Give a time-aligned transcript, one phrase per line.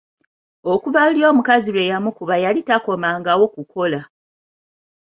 [0.73, 3.99] Okuva luli omukazi lwe yamukuba yali takomangawo kukola.